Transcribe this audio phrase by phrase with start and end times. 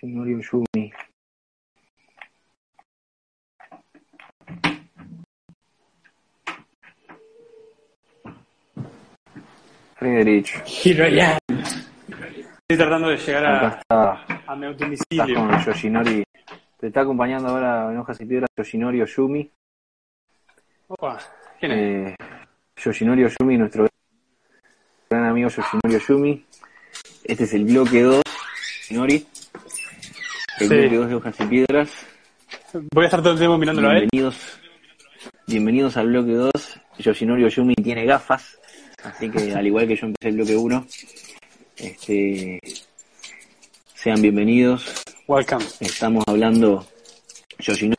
[0.00, 0.92] Señor Yumi.
[9.96, 10.54] Friedrich,
[11.20, 11.38] am.
[12.68, 15.34] Estoy tratando de llegar acá a, está, a mi estás domicilio.
[15.36, 16.24] con Yoshinori.
[16.78, 19.50] Te está acompañando ahora en Hojas y Piedras Yoshinori Oyumi.
[20.88, 21.18] Opa,
[21.60, 22.10] ¿quién es?
[22.10, 22.16] Eh,
[22.76, 23.86] Yoshinori Oyumi, nuestro
[25.08, 26.44] gran amigo Yoshinori Oyumi.
[27.24, 28.22] Este es el bloque 2,
[28.80, 29.26] Yoshinori.
[30.60, 30.74] El Sí.
[30.74, 31.88] bloque 2 de Hojas y Piedras.
[32.92, 34.08] Voy a estar todo el tiempo mirándolo a él.
[34.12, 34.36] Bienvenidos,
[35.46, 36.50] bienvenidos al bloque 2.
[36.98, 38.58] Yoshinori Oyumi tiene gafas,
[39.02, 40.86] así que al igual que yo empecé el bloque 1,
[41.76, 42.60] este,
[43.94, 45.02] sean bienvenidos.
[45.26, 45.64] Welcome.
[45.80, 46.86] Estamos hablando,
[47.58, 47.96] Yoshinori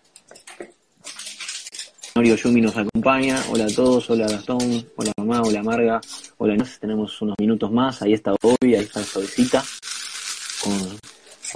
[2.16, 3.42] Oyumi nos acompaña.
[3.50, 6.00] Hola a todos, hola Gastón, hola mamá, hola Marga,
[6.38, 6.80] hola Inés.
[6.80, 8.02] Tenemos unos minutos más.
[8.02, 9.62] Ahí está Bobby, ahí está Suavecita.
[10.64, 10.95] Con...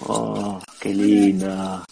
[0.07, 1.83] Oh, qué linda.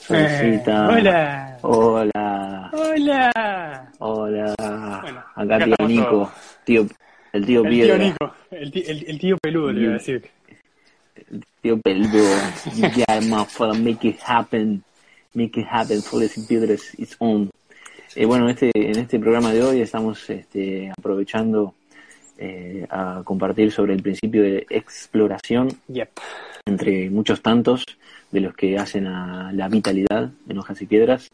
[0.00, 0.98] Suavecita.
[0.98, 1.58] Eh, hola.
[1.62, 2.70] Hola.
[2.72, 3.92] Hola.
[3.98, 4.54] Hola.
[5.02, 6.04] Bueno, Acá acá tío Nico.
[6.10, 6.30] todos.
[6.64, 6.86] Tío,
[7.32, 7.96] el tío El Piedra.
[7.96, 8.34] tío Nico.
[8.50, 10.28] El, ti- el- el tío peludo, le iba a decir.
[11.62, 12.24] Tío Peludo.
[12.74, 14.82] yeah, motherfucker, make it happen.
[15.34, 16.02] Make it happen.
[16.02, 17.50] Flores y Piedras, it's on.
[18.16, 21.74] Eh, bueno, en este, en este programa de hoy estamos este, aprovechando
[22.38, 26.08] eh, a compartir sobre el principio de exploración Yep.
[26.70, 27.84] Entre muchos tantos
[28.30, 31.28] de los que hacen a la vitalidad en hojas y piedras.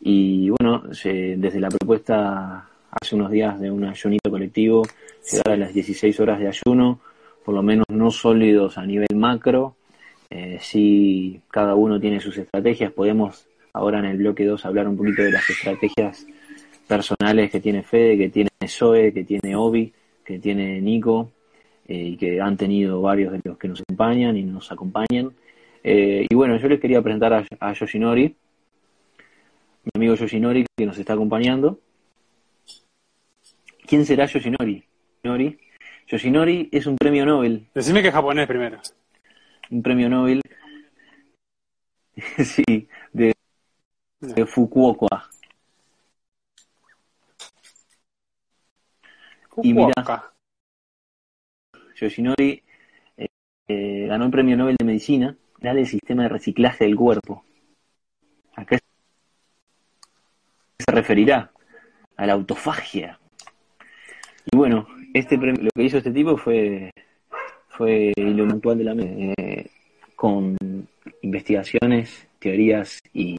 [0.00, 4.82] Y bueno, se- desde la propuesta hace unos días de un ayunito colectivo,
[5.30, 7.00] llegar a las 16 horas de ayuno,
[7.44, 9.74] por lo menos no sólidos a nivel macro,
[10.30, 14.96] eh, si cada uno tiene sus estrategias, podemos ahora en el bloque 2 hablar un
[14.96, 16.26] poquito de las estrategias
[16.86, 19.92] personales que tiene Fede, que tiene Zoe, que tiene Obi,
[20.24, 21.30] que tiene Nico,
[21.88, 25.32] y que han tenido varios de los que nos acompañan y nos acompañan.
[25.84, 28.36] Eh, y bueno, yo les quería presentar a, a Yoshinori,
[29.84, 31.78] mi amigo Yoshinori que nos está acompañando.
[33.86, 34.84] ¿Quién será Yoshinori?
[35.22, 35.58] Yoshinori,
[36.08, 38.80] Yoshinori es un premio Nobel, Decime que es japonés primero.
[39.70, 40.40] un premio Nobel,
[42.44, 43.32] sí, de,
[44.20, 45.28] de Fukuoka.
[49.62, 50.35] Y mira, Fukuoka.
[51.96, 52.62] Yoshinori
[53.16, 53.26] eh,
[53.68, 57.44] eh, ganó el premio Nobel de Medicina, era del sistema de reciclaje del cuerpo.
[58.54, 58.78] ¿A qué
[60.78, 61.50] se referirá?
[62.16, 63.18] A la autofagia.
[64.50, 66.90] Y bueno, este premio- lo que hizo este tipo fue
[67.68, 69.66] fue lo puntual de la eh,
[70.14, 70.56] con
[71.20, 73.36] investigaciones, teorías y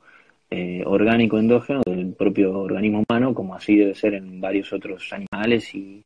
[0.52, 5.74] eh, orgánico endógeno del propio organismo humano, como así debe ser en varios otros animales
[5.74, 6.04] y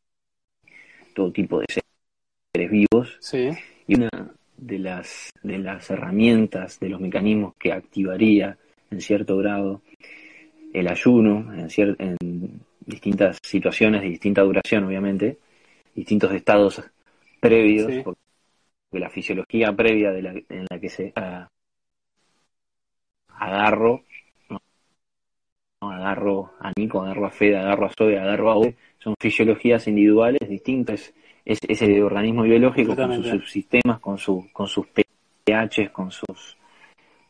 [1.14, 1.81] todo tipo de seres
[2.54, 3.50] vivos Sí.
[3.86, 4.10] y una
[4.58, 8.58] de las, de las herramientas, de los mecanismos que activaría
[8.90, 9.80] en cierto grado
[10.74, 15.38] el ayuno, en, cier- en distintas situaciones de distinta duración, obviamente,
[15.94, 16.82] distintos estados
[17.40, 18.02] previos, Sí.
[18.02, 18.20] porque
[18.92, 21.48] la fisiología previa de la, en la que se ah,
[23.28, 24.04] agarro,
[25.80, 30.48] agarro a Nico, agarro a Fede, agarro a Zoe, agarro a Ove, son fisiologías individuales
[30.48, 31.12] distintas.
[31.44, 36.56] Es ese organismo biológico con sus subsistemas, con, su, con sus pHs, con sus,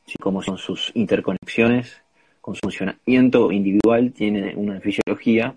[0.04, 2.02] sí, como son sus interconexiones,
[2.40, 5.54] con su funcionamiento individual, tiene una fisiología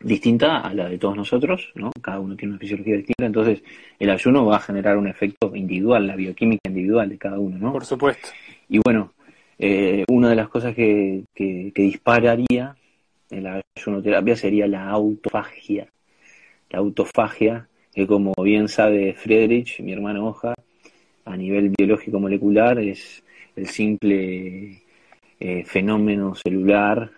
[0.00, 1.90] distinta a la de todos nosotros, ¿no?
[2.00, 3.62] Cada uno tiene una fisiología distinta, entonces
[3.98, 7.72] el ayuno va a generar un efecto individual, la bioquímica individual de cada uno, ¿no?
[7.72, 8.28] Por supuesto.
[8.68, 9.12] Y bueno,
[9.58, 12.76] eh, una de las cosas que, que, que dispararía
[13.30, 15.88] en la ayunoterapia sería la autofagia.
[16.70, 20.54] La autofagia, que como bien sabe Friedrich, mi hermano Hoja,
[21.24, 23.22] a nivel biológico molecular es
[23.56, 24.82] el simple
[25.40, 27.10] eh, fenómeno celular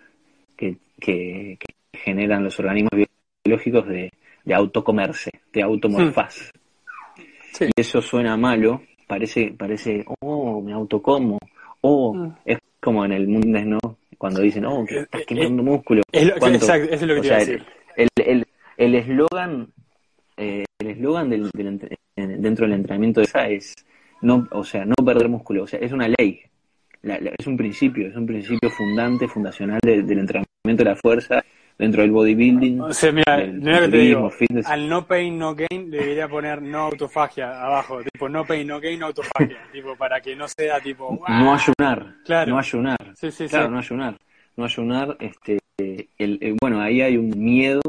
[0.57, 2.93] que, que, que generan los organismos
[3.45, 4.13] biológicos de,
[4.45, 6.51] de autocomerse, de automorfaz.
[7.53, 7.67] Sí.
[7.77, 11.39] Y eso suena malo, parece, parece, oh, me autocomo,
[11.83, 12.33] oh, Mm.
[12.45, 13.79] es como en el mundo, ¿no?
[14.17, 16.03] Cuando dicen, oh, que Eh, estás eh, quemando músculo.
[16.13, 16.59] Es lo, ¿Cuánto?
[16.59, 17.65] exacto, eso es lo que te iba a decir.
[17.97, 18.47] el el
[18.91, 19.69] el eslogan
[20.37, 21.79] eh, el eslogan del, del
[22.17, 23.75] dentro del entrenamiento de esa es
[24.23, 26.41] no o sea no perder músculo o sea es una ley
[27.03, 30.97] La- la- es un principio es un principio fundante fundacional de- del entrenamiento de la
[30.97, 31.43] fuerza
[31.79, 34.31] dentro del bodybuilding O sea, mira, del mira lo que te culturismo, digo.
[34.31, 34.67] fitness.
[34.67, 38.03] Al no pain, no gain, debería poner no autofagia abajo.
[38.13, 39.57] Tipo, no pain, no gain, autofagia.
[39.73, 41.19] tipo, para que no sea tipo.
[41.27, 42.51] no ayunar Claro.
[42.51, 43.73] no ayunar Sí, sí, claro sí.
[43.73, 44.15] no ayunar
[44.57, 47.81] no ayunar este el, el- bueno ahí hay un miedo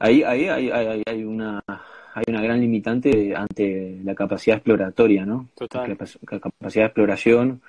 [0.00, 1.62] ahí ahí hay, hay, hay- una
[2.12, 5.96] hay una gran limitante ante la capacidad exploratoria no Total.
[6.26, 7.60] Ca- capacidad de exploración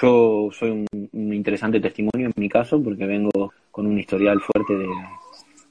[0.00, 4.76] yo soy un, un interesante testimonio en mi caso porque vengo con un historial fuerte
[4.76, 4.88] de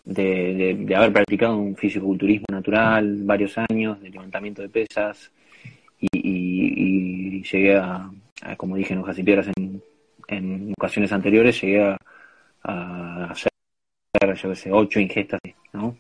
[0.06, 0.24] de,
[0.54, 5.32] de- de haber practicado un fisiculturismo natural varios años de levantamiento de pesas
[6.00, 8.10] y, y- y llegué a,
[8.44, 9.82] a, como dije en hojas y piedras en,
[10.28, 11.98] en ocasiones anteriores llegué a,
[12.64, 13.50] a hacer
[14.20, 15.40] yo qué sé ocho ingestas
[15.74, 15.96] no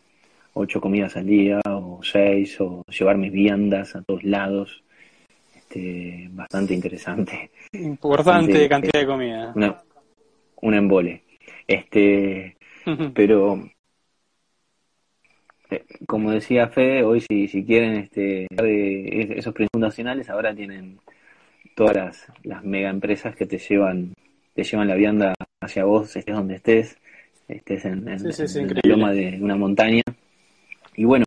[0.54, 4.84] ocho comidas al día o seis o llevar mis viandas a todos lados.
[5.56, 7.52] Este bastante interesante.
[7.74, 9.52] Importante cantidad de comida.
[9.56, 9.82] una
[10.62, 11.24] un embole.
[11.68, 12.58] Este
[13.14, 13.70] pero
[15.70, 21.00] eh, como decía Fede, hoy si, si quieren este, de esos principios fundacionales, ahora tienen
[21.76, 24.14] todas las, las mega empresas que te llevan,
[24.54, 26.98] te llevan la vianda hacia vos, estés donde estés,
[27.48, 30.02] estés en, en- Sí, sí, sí, en la loma de una montaña.
[30.96, 31.26] Y bueno,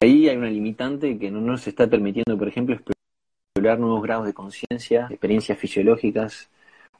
[0.00, 4.34] ahí hay una limitante que no nos está permitiendo, por ejemplo, explorar nuevos grados de
[4.34, 6.48] conciencia, experiencias fisiológicas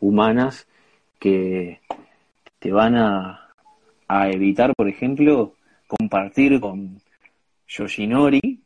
[0.00, 0.66] humanas
[1.18, 1.80] que
[2.58, 3.48] te van a,
[4.08, 5.54] a evitar, por ejemplo,
[5.86, 7.00] compartir con
[7.66, 8.60] Yoshinori,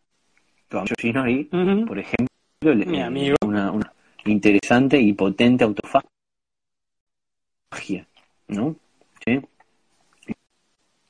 [0.71, 1.45] con Yoshinori,
[1.87, 2.29] por ejemplo,
[2.65, 3.37] le- Mi amigo.
[3.45, 3.93] Una, una
[4.25, 6.03] interesante y potente autofagia,
[8.49, 8.77] ¿no?
[9.25, 9.41] ¿Sí?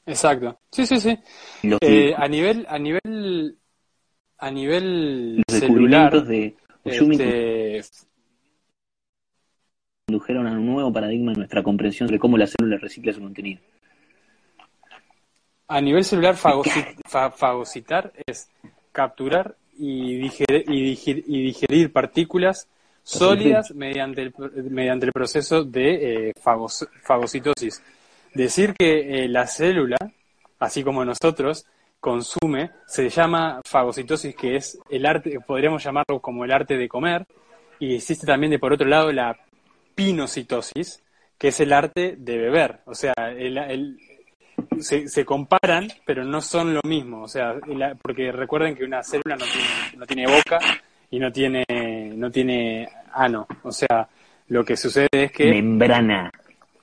[0.06, 0.59] Exacto.
[0.70, 1.19] Sí, sí, sí.
[1.81, 3.56] Eh, a nivel, a nivel,
[4.38, 7.83] a nivel los celular, de este,
[10.07, 13.61] condujeron a un nuevo paradigma en nuestra comprensión de cómo la célula recicla su contenido.
[15.69, 18.50] a nivel celular fagoci- fa- fagocitar es
[18.90, 22.69] capturar y digerir, y digerir, y digerir partículas
[23.02, 24.35] sólidas mediante el,
[24.71, 27.83] mediante el proceso de eh, fagos- fagocitosis.
[28.34, 29.96] Decir que eh, la célula,
[30.58, 31.66] así como nosotros,
[32.00, 37.26] consume, se llama fagocitosis, que es el arte, podríamos llamarlo como el arte de comer,
[37.78, 39.36] y existe también de por otro lado la
[39.94, 41.02] pinocitosis,
[41.38, 42.80] que es el arte de beber.
[42.86, 43.98] O sea, el, el-
[44.80, 47.22] se, se comparan, pero no son lo mismo.
[47.22, 47.54] O sea,
[48.00, 50.58] porque recuerden que una célula no tiene, no tiene boca
[51.10, 51.64] y no tiene,
[52.14, 53.46] no tiene ano.
[53.64, 54.08] O sea,
[54.48, 56.30] lo que sucede es que Membrana.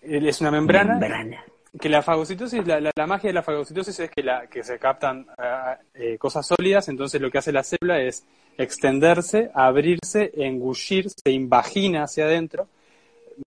[0.01, 1.43] Es una membrana Membrana.
[1.79, 4.77] que la fagocitosis, la, la- la magia de la fagocitosis es que, la, que se
[4.79, 8.25] captan ah, eh, cosas sólidas, entonces lo que hace la célula es
[8.57, 12.67] extenderse, abrirse, engullir, se invagina hacia adentro,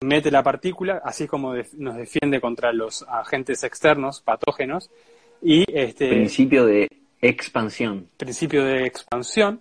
[0.00, 4.88] mete la partícula, así como nos defiende contra los agentes externos, patógenos,
[5.42, 6.88] y este Principio de
[7.20, 8.08] expansión.
[8.16, 9.60] principio de expansión,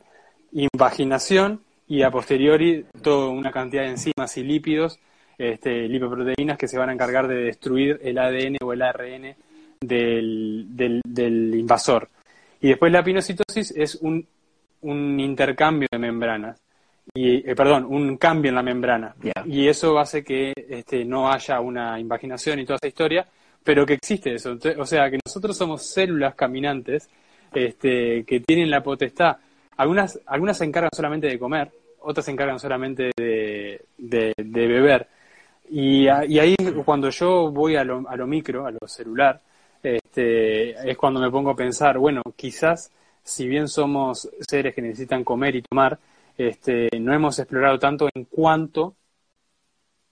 [0.52, 5.00] invaginación y a posteriori toda una cantidad de enzimas y lípidos,
[5.42, 9.36] este, lipoproteínas que se van a encargar de destruir el ADN o el ARN
[9.82, 12.08] del, del, del invasor.
[12.60, 14.26] Y después la pinocitosis es un
[14.84, 16.60] un intercambio de membranas.
[17.14, 19.14] Y, eh, perdón, un cambio en la membrana.
[19.46, 23.28] Y eso hace que este, no haya una invaginación y toda esa historia,
[23.64, 24.58] pero que existe eso.
[24.80, 27.10] O sea, que nosotros somos células caminantes
[27.54, 29.38] este, que tienen la potestad.
[29.78, 31.70] Algunas, algunas se encargan solamente de comer,
[32.00, 35.08] otras se encargan solamente de, de- de beber.
[35.72, 39.42] Y, a- y ahí cuando yo voy a lo, a lo micro, a lo celular,
[39.82, 42.92] este, es cuando me pongo a pensar, bueno, quizás
[43.24, 45.98] si bien somos seres que necesitan comer y tomar,
[46.38, 48.96] este, no hemos explorado tanto en cuánto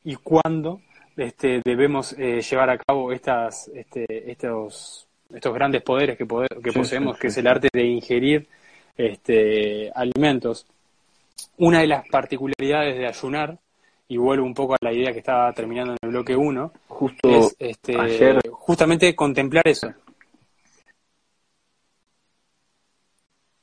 [0.04, 0.82] y cuándo
[1.18, 6.26] este, debemos eh, llevar a cabo estas, este, estos, estos grandes poderes que,
[6.64, 8.48] que Sí, poseemos, sí, que sí, es el arte de ingerir
[8.98, 10.66] este, alimentos.
[11.58, 13.60] Una de las particularidades de ayunar,
[14.10, 17.30] y vuelvo un poco a la idea que estaba terminando en el bloque 1, Justo
[17.30, 19.94] es este, ayer- justamente contemplar eso.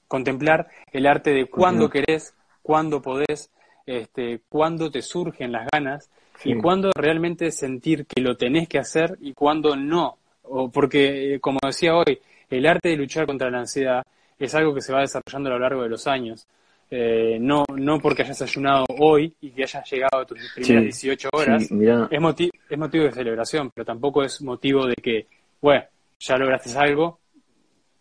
[0.09, 3.51] Contemplar el arte de cuándo querés, cuándo podés,
[3.87, 6.51] este, cuándo te surgen las ganas Sí.
[6.51, 10.19] y cuándo realmente sentir que lo tenés que hacer y cuándo no.
[10.43, 14.07] O porque, eh, como decía hoy, el arte de luchar contra la ansiedad
[14.39, 16.47] es algo que se va desarrollando a lo largo de los años.
[16.89, 21.07] Eh, no, no porque hayas ayunado hoy y que hayas llegado a tus primeras Sí,
[21.09, 21.75] 18 horas, sí,
[22.11, 25.27] es, moti- es motivo de celebración, pero tampoco es motivo de que,
[25.61, 25.85] bueno,
[26.21, 27.19] ya lograste algo,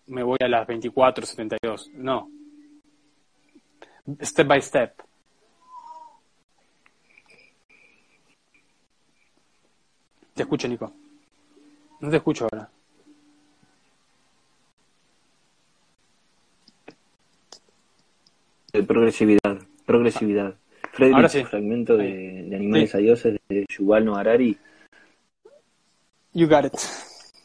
[0.07, 1.89] me voy a las 24, 72.
[1.95, 2.29] No.
[4.21, 4.93] Step by step.
[10.33, 10.91] Te escucho, Nico.
[12.01, 12.69] No te escucho ahora.
[18.85, 20.55] Progresividad, progresividad.
[20.93, 21.43] Frederick, Ahora sí.
[21.43, 22.97] fragmento de, Animales Sí.
[22.97, 24.57] a Dioses de Yuval Noah Harari.
[26.33, 26.73] You got it.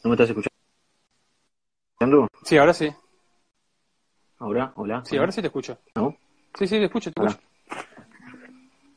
[0.03, 2.27] ¿No me estás escuchando?
[2.43, 2.89] Sí, ahora sí.
[4.39, 4.73] ¿Ahora?
[4.75, 5.03] ¿Hola?
[5.05, 5.77] Sí, ahora sí te escucho.
[5.95, 6.17] ¿No?
[6.57, 7.31] Sí, sí, te escucho, te Hola.
[7.31, 7.47] escucho.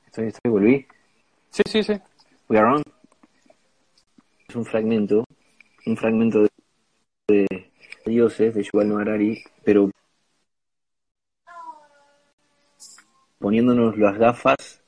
[0.07, 0.87] Estoy, estoy, volví.
[1.51, 2.01] Sí, sí, sí.
[2.49, 2.83] We are on.
[4.49, 5.25] Es un fragmento,
[5.87, 6.49] un fragmento de,
[7.29, 7.47] de
[8.07, 9.91] Dioses de Yuval Noah Harari, pero
[13.45, 14.81] poniéndonos las gafas,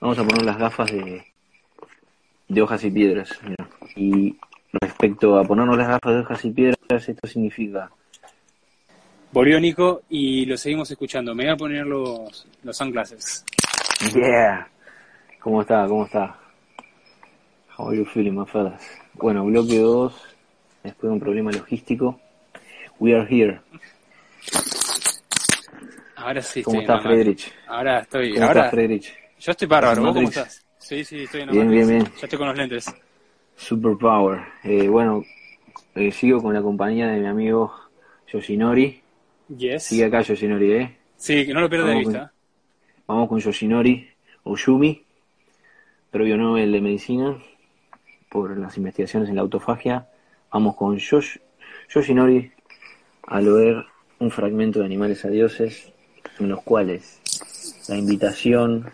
[0.00, 1.20] vamos a poner las gafas de,
[2.46, 3.28] de hojas y piedras.
[3.42, 3.68] mira.
[3.96, 4.36] Y
[4.80, 7.90] respecto a ponernos las gafas de hojas y piedras, esto significa
[9.32, 11.34] Volvió Nico y lo seguimos escuchando.
[11.34, 13.44] Me voy a poner los, los sunglasses.
[14.14, 14.68] Yeah.
[15.40, 15.84] ¿Cómo está?
[15.88, 16.38] ¿Cómo está?
[17.76, 18.80] How are you feeling, my fellas?
[19.14, 20.14] Bueno, bloque 2,
[20.84, 22.20] después de un problema logístico.
[23.00, 23.60] We are here.
[26.18, 27.42] Ahora sí ¿Cómo estoy en la está Matrix.
[27.44, 27.54] Friedrich?
[27.68, 28.32] Ahora estoy.
[28.34, 29.14] ¿Cómo ahora, está Friedrich?
[29.40, 30.02] Yo estoy bárbaro.
[30.02, 30.66] ¿Vos cómo estás?
[30.78, 32.04] Sí, sí, estoy en Bien, bien, bien.
[32.04, 32.86] Ya estoy con los lentes.
[33.56, 34.40] Superpower.
[34.64, 35.22] Eh, bueno,
[35.94, 37.72] eh, sigo con la compañía de mi amigo
[38.32, 39.00] Yoshinori.
[39.56, 39.84] Yes.
[39.84, 40.96] Sigue acá Yoshinori, ¿eh?
[41.16, 42.32] Sí, que no lo pierdas de Vamos con- vista.
[43.06, 44.08] Vamos con Yoshinori
[44.44, 45.04] Oyumi,
[46.10, 47.36] premio Nobel de Medicina
[48.28, 50.08] por las investigaciones en la autofagia.
[50.52, 51.36] Vamos con Yosh,
[51.88, 52.50] Yoshinori
[53.26, 53.84] al ver
[54.18, 55.92] un fragmento de Animales a Dioses
[56.38, 57.20] en los cuales
[57.88, 58.90] la invitación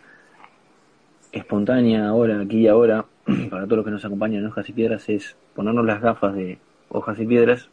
[1.32, 3.06] espontánea ahora, aquí y ahora,
[3.50, 6.58] para todos los que nos acompañan en Hojas y Piedras es ponernos las gafas de
[6.88, 7.68] Hojas y Piedras.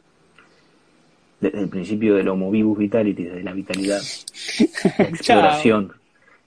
[1.39, 4.01] Desde el principio del Homo Vivus Vitality, desde la vitalidad,
[4.97, 5.93] la exploración,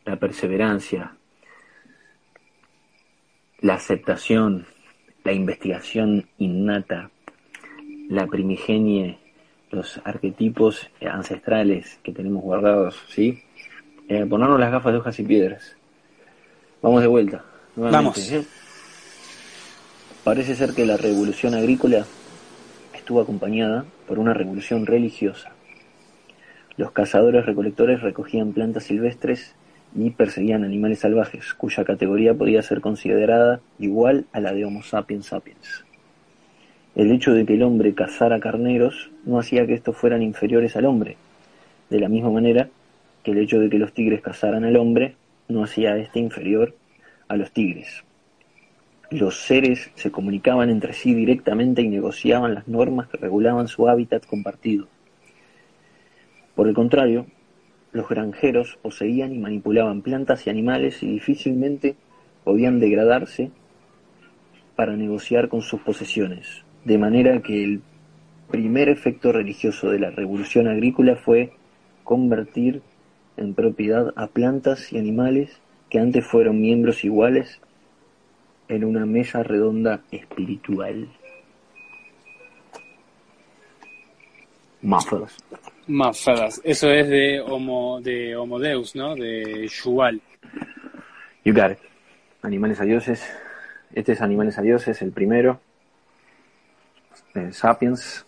[0.05, 1.17] la perseverancia,
[3.61, 4.67] la aceptación,
[5.25, 7.11] la investigación innata,
[8.09, 9.19] la primigenie,
[9.75, 13.43] los arquetipos ancestrales que tenemos guardados, ¿sí?
[14.09, 15.77] Eh, ponernos las gafas de hojas y piedras.
[16.83, 17.45] Vamos de vuelta.
[17.77, 18.49] nuevamente, Vamos.
[20.25, 22.07] Parece ser que la revolución agrícola
[22.95, 25.53] estuvo acompañada por una revolución religiosa.
[26.77, 29.55] Los cazadores recolectores recogían plantas silvestres
[29.95, 35.27] y perseguían animales salvajes, cuya categoría podía ser considerada igual a la de Homo sapiens
[35.27, 35.85] sapiens.
[36.95, 40.87] El hecho de que el hombre cazara carneros no hacía que estos fueran inferiores al
[40.87, 41.17] hombre,
[41.91, 42.69] de la misma manera
[43.25, 45.17] que el hecho de que los tigres cazaran al hombre
[45.49, 46.75] no hacía a este inferior
[47.27, 48.05] a los tigres.
[49.11, 54.25] Los seres se comunicaban entre sí directamente y negociaban las normas que regulaban su hábitat
[54.25, 54.87] compartido.
[56.55, 57.27] Por el contrario,
[57.93, 61.97] los granjeros poseían y manipulaban plantas y animales y difícilmente
[62.45, 63.51] podían degradarse
[64.77, 67.83] para negociar con sus posesiones, de manera que el
[68.51, 71.53] primer efecto religioso de la revolución agrícola fue
[72.05, 72.83] convertir
[73.37, 75.61] en propiedad a plantas y animales
[75.91, 77.61] que antes fueron miembros iguales
[78.69, 81.09] en una mesa redonda espiritual.
[84.83, 85.37] Muffles.
[85.87, 86.61] Mafadas.
[86.65, 89.15] Eso es de Homo, de Homo Deus, ¿no?
[89.15, 90.21] De Yuval.
[91.45, 91.79] You got it.
[92.43, 93.23] Animales a dioses.
[93.93, 95.61] Este es Animales a dioses, el primero.
[97.35, 98.27] Eh, Sapiens.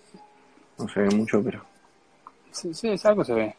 [0.79, 1.65] No se ve mucho, pero.
[2.51, 3.55] Sí, sí, es algo se ve.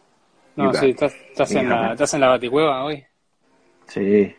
[0.55, 3.03] No, sí, estás, estás, en la, estás en la baticueva hoy.
[3.87, 4.35] Sí.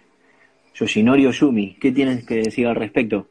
[0.74, 3.28] Yoshinori Oyumi, ¿qué tienes que decir al respecto?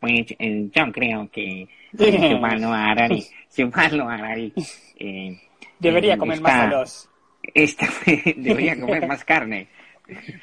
[0.00, 1.66] Pues eh, yo creo que
[1.98, 3.24] Harari,
[3.56, 4.52] Yuval Noah Harari
[4.98, 5.40] eh,
[5.78, 7.10] Debería eh, comer está- más alos.
[7.54, 7.88] esta-
[8.36, 9.68] debería comer más carne.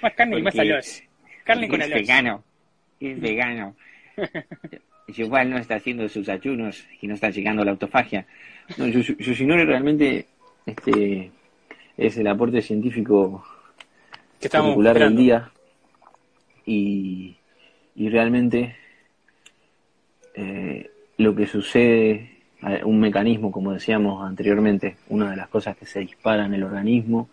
[0.01, 1.03] Más carne y más alos.
[1.43, 1.99] Carne con es alos.
[1.99, 2.43] vegano.
[2.99, 3.75] Es vegano.
[5.07, 8.25] Yuval no está haciendo sus ayunos y no está llegando a la autofagia.
[8.77, 10.27] No, Yosh- Yoshinori realmente
[10.65, 11.31] este,
[11.97, 13.43] es el aporte científico
[14.39, 15.51] Que particular del día
[16.65, 17.35] y,
[17.95, 18.75] y realmente
[20.35, 25.85] eh, lo que sucede, eh, un mecanismo, como decíamos anteriormente, una de las cosas que
[25.85, 27.29] se dispara en el organismo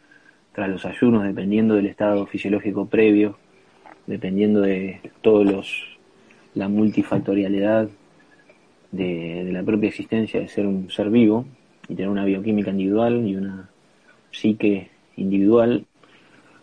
[0.53, 3.39] tras los ayunos, dependiendo del estado fisiológico previo,
[4.07, 5.90] dependiendo de todos los
[6.55, 7.89] la multifactorialidad
[8.93, 11.45] de, la propia existencia de ser un ser vivo
[11.89, 13.69] y tener una bioquímica individual y una
[14.31, 15.85] psique individual,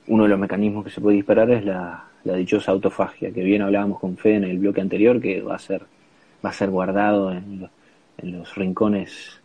[0.07, 3.61] uno de los mecanismos que se puede disparar es la, la dichosa autofagia, que bien
[3.61, 5.83] hablábamos con Fe en el bloque anterior, que va a ser,
[6.45, 7.69] va a ser guardado en, lo-
[8.19, 9.39] en los rincones,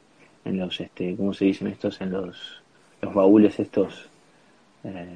[0.45, 2.01] en los, este, ¿cómo se dicen estos?
[2.01, 2.63] En los,
[3.03, 4.09] los baúles estos,
[4.85, 5.07] eh,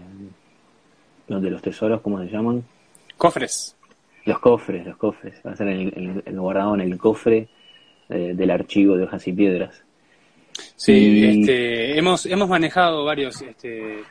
[1.28, 2.64] donde los tesoros, ¿cómo se llaman?
[3.16, 3.75] Cofres.
[4.26, 5.40] Los cofres, los cofres.
[5.46, 7.48] Va a ser el, el- el guardado en el cofre
[8.08, 9.82] eh, del archivo de hojas y piedras.
[10.76, 14.02] Sí, Y- este, hemos, hemos manejado varios, este,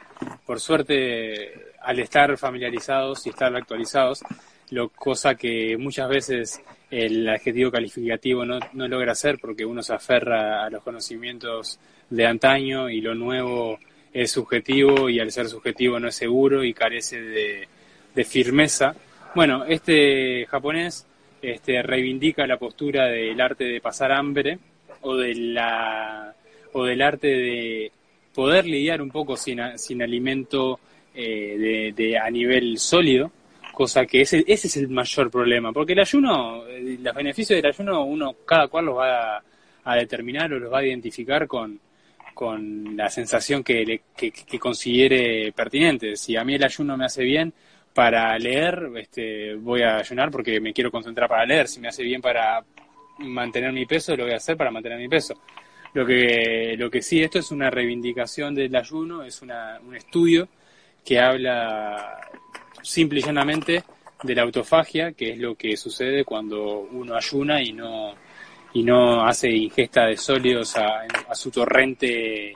[0.45, 4.23] por suerte, al estar familiarizados y estar actualizados,
[4.71, 9.93] lo, cosa que muchas veces el adjetivo calificativo no, no logra hacer porque uno se
[9.93, 11.79] aferra a los conocimientos
[12.09, 13.77] de antaño y lo nuevo
[14.13, 17.67] es subjetivo y al ser subjetivo no es seguro y carece de,
[18.15, 18.95] de firmeza.
[19.35, 21.05] Bueno, este japonés
[21.41, 24.57] este, reivindica la postura del arte de pasar hambre
[25.01, 26.33] o de la
[26.73, 27.91] o del arte de
[28.33, 30.79] poder lidiar un poco sin, sin alimento
[31.13, 33.31] eh, de, de- a nivel sólido,
[33.73, 37.71] cosa que ese, ese es el mayor problema, porque el ayuno, eh, los beneficios del
[37.71, 39.43] ayuno uno cada cual los va a,
[39.85, 41.79] a determinar o los va a identificar con,
[42.33, 46.17] con la sensación que, le- que, que considere pertinente.
[46.17, 47.53] Si a mí el ayuno me hace bien
[47.95, 51.69] para leer, este, voy a ayunar porque me quiero concentrar para leer.
[51.69, 52.61] Si me hace bien para
[53.19, 55.35] mantener mi peso, lo voy a hacer para mantener mi peso.
[55.93, 60.49] Lo que, lo que sí, esto es una reivindicación del ayuno, es una, un estudio
[61.05, 62.19] que habla
[62.81, 63.81] simple y llanamente
[64.21, 68.13] de la autofagia, que es lo que sucede cuando uno ayuna y no,
[68.73, 72.55] y no hace ingesta de sólidos a, a su torrente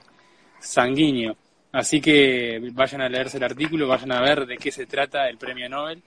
[0.59, 1.37] sanguíneo.
[1.71, 5.37] Así que vayan a leerse el artículo, vayan a ver de qué se trata el
[5.37, 6.01] premio Nobel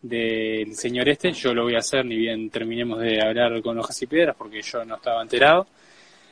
[0.00, 1.32] del señor este.
[1.32, 4.62] Yo lo voy a hacer ni bien terminemos de hablar con hojas y piedras porque
[4.62, 5.66] yo no estaba enterado.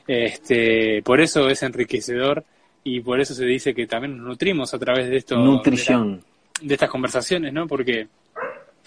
[0.06, 2.44] Este, por eso es enriquecedor
[2.84, 5.36] y por eso se dice que también nos nutrimos a través de esto.
[5.36, 6.10] Nutrición.
[6.12, 6.22] de la-
[6.68, 7.66] de estas conversaciones, ¿no?
[7.66, 8.06] Porque,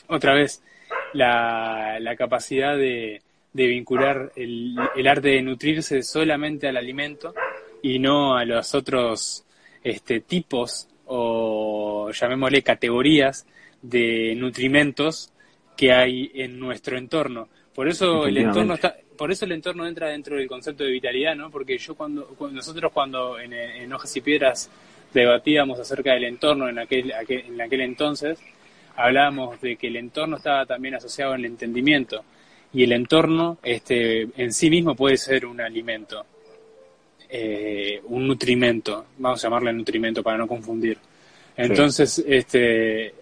[0.08, 0.64] otra vez,
[1.14, 3.22] la, la capacidad de,
[3.54, 7.36] de vincular el, el arte de nutrirse solamente al alimento
[7.84, 9.44] y no a los otros
[9.84, 13.46] este, tipos o llamémosle categorías
[13.82, 15.32] de nutrimentos
[15.78, 17.48] que hay en nuestro entorno.
[17.74, 21.36] Por eso el entorno está, por eso el entorno entra dentro del concepto de vitalidad,
[21.36, 21.50] ¿no?
[21.50, 24.70] Porque yo cuando, cuando- nosotros cuando en, en hojas y piedras
[25.14, 28.40] debatíamos acerca del entorno en aquel, aquel- en aquel entonces,
[28.96, 32.24] hablábamos de que el entorno estaba también asociado al entendimiento
[32.74, 36.26] y el entorno este, en sí mismo puede ser un alimento,
[37.30, 40.98] eh, un nutrimento, vamos a llamarle nutrimento para no confundir.
[41.56, 43.14] Entonces, este,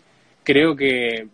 [0.44, 1.28] creo que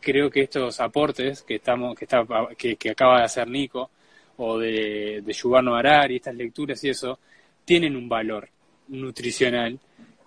[0.00, 2.24] creo que estos aportes que estamos que está
[2.58, 3.90] que, que acaba de hacer Nico
[4.38, 7.18] o de, de Yuval Noah Harari, estas lecturas y eso
[7.64, 8.48] tienen un valor
[8.88, 9.78] nutricional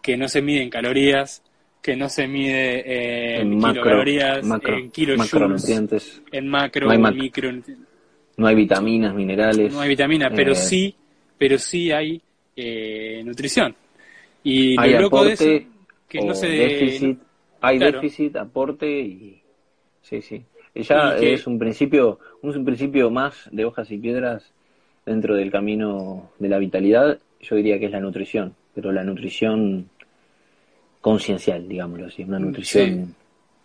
[0.02, 1.42] que no se mide en calorías,
[1.82, 5.82] que no se mide eh, en, En macro, kilocalorías, macro, en kilojoules,
[6.32, 7.52] en macro, No hay mac- micro,
[8.38, 9.74] No hay vitaminas, minerales.
[9.74, 10.96] no hay vitamina, pero Eh, sí,
[11.38, 12.22] pero sí hay
[12.56, 13.76] eh, nutrición.
[14.44, 15.46] Y lo Hay loco de eso
[16.08, 17.20] que no se déficit.
[17.62, 18.00] Hay Claro.
[18.02, 19.42] déficit, aporte y.
[20.02, 20.44] Sí, sí.
[20.76, 24.52] Ya que- es un principio, un principio más de hojas y piedras
[25.06, 27.18] dentro del camino de la vitalidad.
[27.42, 29.90] Yo diría que es la nutrición, pero la nutrición
[31.02, 33.16] conciencial, digámoslo así, una nutrición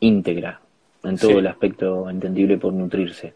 [0.00, 0.61] íntegra
[1.02, 1.37] en todo Sí.
[1.38, 3.33] el aspecto entendible por nutrirse.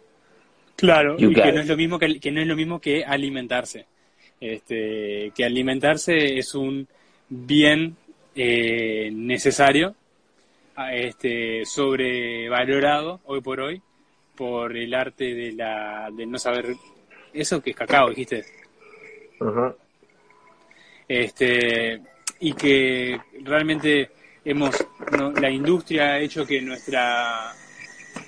[0.76, 3.04] Claro, You y que no es lo mismo que, que no es lo mismo que
[3.04, 3.86] alimentarse.
[4.40, 6.86] Este, que alimentarse es un
[7.28, 7.96] bien
[8.34, 9.94] eh, necesario,
[10.92, 13.80] este, sobrevalorado hoy por hoy
[14.34, 16.74] por el arte de la de no saber
[17.32, 18.44] eso que es cacao, dijiste.
[21.08, 22.00] este
[22.40, 24.10] y que realmente
[24.44, 24.74] hemos
[25.16, 27.52] no, la industria ha hecho que nuestra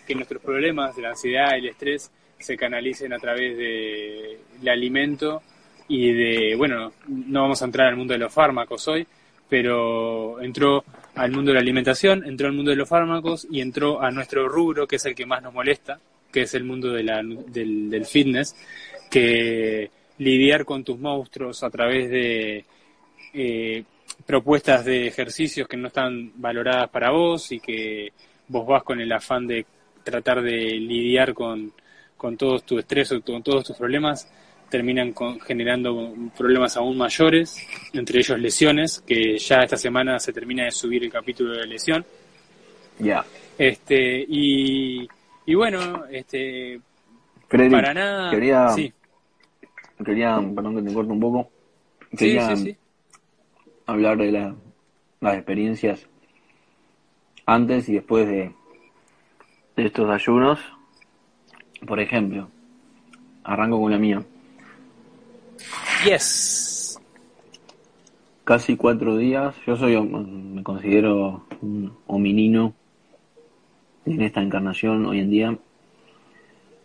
[0.06, 4.68] que nuestros problemas de la ansiedad y el estrés se canalicen a través de el
[4.68, 5.42] alimento
[5.88, 9.06] y de bueno no vamos a entrar al mundo de los fármacos hoy
[9.48, 14.02] pero entró al mundo de la alimentación entró al mundo de los fármacos y entró
[14.02, 15.98] a nuestro rubro que es el que más nos molesta
[16.32, 18.56] que es el mundo de la- del, del fitness
[19.10, 22.64] que lidiar con tus monstruos a través de
[23.34, 23.84] eh,
[24.24, 28.12] propuestas de ejercicios que no están valoradas para vos y que
[28.48, 29.64] vos vas con el afán de
[30.02, 31.72] tratar de lidiar con,
[32.16, 34.28] con todo tu estrés o con todos tus problemas,
[34.70, 37.56] terminan con- generando problemas aún mayores,
[37.92, 42.04] entre ellos lesiones, que ya esta semana se termina de subir el capítulo de lesión.
[42.98, 43.24] Ya.
[43.58, 45.08] Este, y,
[45.46, 46.80] y bueno, este,
[47.48, 48.30] para nada.
[48.30, 48.92] quería, Sí,
[50.04, 51.50] quería, perdón que te corto un poco,
[52.16, 52.76] quería sí, sí.
[53.86, 54.54] hablar de la-
[55.20, 56.06] las experiencias
[57.46, 58.52] antes y después de,
[59.76, 60.58] de estos ayunos.
[61.86, 62.48] Por ejemplo,
[63.44, 64.22] arranco con la mía.
[66.06, 67.00] Yes.
[68.44, 72.74] Casi cuatro días, yo soy, me considero un hominino
[74.04, 75.58] en esta encarnación hoy en día.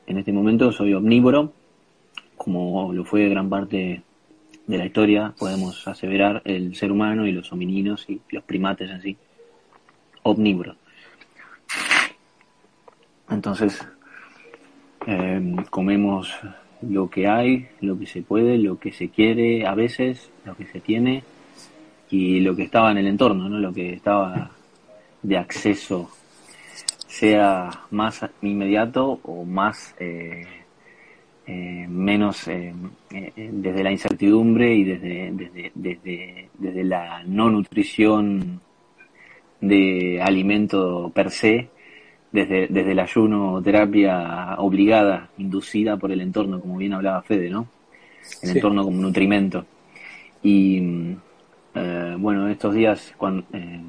[0.08, 1.54] En este momento soy omnívoro,
[2.36, 4.02] como lo fue gran parte
[4.66, 9.02] de la historia, podemos aseverar el ser humano y los homininos y los primates en
[9.04, 9.18] sí.
[10.24, 10.78] Omnívoros.
[13.30, 13.88] Entonces,
[15.06, 16.34] eh, comemos
[16.82, 20.66] lo que hay, lo que se puede, lo que se quiere a veces, lo que
[20.66, 21.24] se tiene
[22.10, 23.60] y lo que estaba en el entorno, ¿no?
[23.60, 24.52] lo que estaba
[25.22, 26.10] de acceso,
[27.08, 30.46] sea más inmediato o más eh,
[31.48, 32.74] eh, menos eh,
[33.10, 38.62] eh, desde la incertidumbre y desde, desde, desde, desde la no nutrición
[39.60, 41.70] de alimento per se,
[42.32, 47.68] desde, desde el ayuno, terapia obligada, inducida por el entorno, como bien hablaba Fede, ¿no?
[48.42, 48.58] El Sí.
[48.58, 49.66] entorno como nutrimento.
[50.44, 51.16] Y
[51.76, 53.82] eh, bueno, estos días, cuando eh,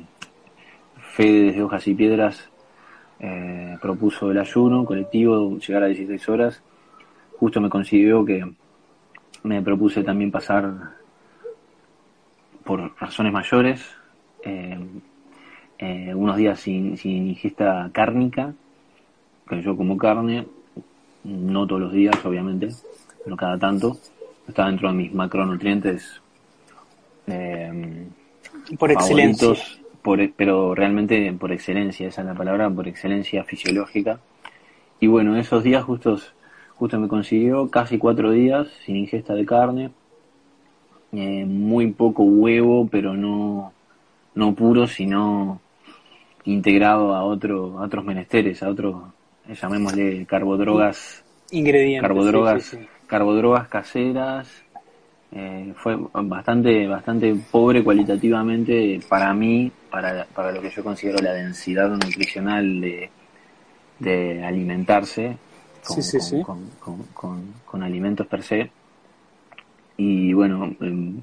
[1.14, 2.48] Fede desde Hojas y Piedras
[3.20, 6.62] eh, propuso el ayuno colectivo, llegar a 16 horas,
[7.38, 8.44] justo me consiguió que
[9.44, 10.72] me propuse también pasar
[12.64, 13.84] por razones mayores,
[15.82, 18.54] eh, unos días sin, sin ingesta cárnica,
[19.48, 20.46] que yo como carne,
[21.24, 22.68] no todos los días obviamente,
[23.24, 23.96] pero cada tanto,
[24.46, 26.22] está dentro de mis macronutrientes
[27.26, 28.06] eh,
[28.78, 29.54] Por excelencia.
[30.02, 34.20] por, pero realmente por excelencia, esa es la palabra, por excelencia fisiológica.
[35.00, 36.32] Y bueno, esos días justos,
[36.76, 39.90] justo me consiguió casi cuatro días sin ingesta de carne,
[41.10, 43.72] eh, muy poco huevo, pero no,
[44.36, 45.60] no puro, sino
[46.44, 48.96] integrado a, otro, a otros menesteres, a otros,
[49.60, 52.02] llamémosle carbodrogas Ingredientes.
[52.02, 52.88] carbodrogas, sí, sí, sí.
[53.06, 54.48] carbodrogas caseras.
[55.34, 61.32] Eh, fue bastante, bastante pobre cualitativamente para mí, para, para lo que yo considero la
[61.32, 63.08] densidad nutricional de,
[63.98, 65.36] de alimentarse
[65.86, 66.42] con, Sí, sí, con- sí.
[66.42, 68.70] con- con- con- con alimentos per se.
[69.96, 71.20] Y bueno, em,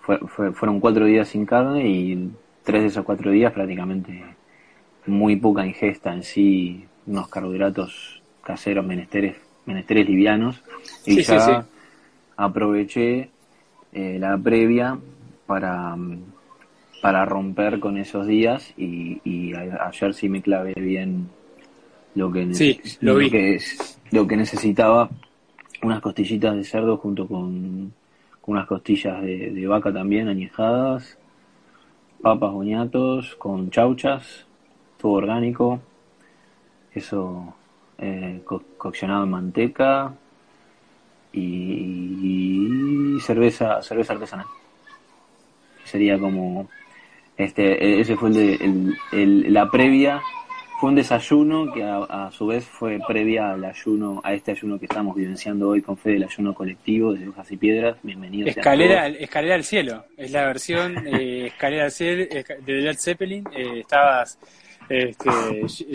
[0.00, 2.30] fue- fue- fueron cuatro días sin carne y
[2.66, 4.24] tres de esos cuatro días prácticamente
[5.06, 10.62] muy poca ingesta en sí, unos carbohidratos caseros, menesteres, menesteres livianos.
[11.06, 11.52] Y Sí, ya sí.
[12.36, 13.30] aproveché
[13.92, 14.98] eh, la previa
[15.46, 16.18] para, mm,
[17.02, 21.28] para romper con esos días y, y a- ayer sí me clavé bien
[22.14, 22.44] lo que,
[23.02, 23.58] lo que
[24.12, 25.10] lo que necesitaba,
[25.82, 27.92] unas costillitas de cerdo junto con,
[28.40, 31.18] con unas costillas de, de vaca también añejadas,
[32.22, 34.46] papas boñatos con chauchas,
[35.00, 35.80] todo orgánico,
[36.94, 37.54] eso
[37.98, 40.12] eh, co- coccionado en manteca
[41.32, 44.46] y, cerveza cerveza artesanal.
[45.84, 46.68] Sería como
[47.36, 50.20] este ese fue el, de- el- la previa
[50.80, 54.78] fue un desayuno que a, a su vez fue previa al ayuno a este ayuno
[54.78, 59.06] que estamos vivenciando hoy con fe del ayuno colectivo de hojas y piedras bienvenidos Escalera,
[59.08, 59.16] todos.
[59.20, 60.04] escalera al cielo.
[60.18, 63.44] Es la versión eh, escalera al cielo de Led Zeppelin.
[63.56, 64.38] Eh, estabas
[64.88, 65.30] este,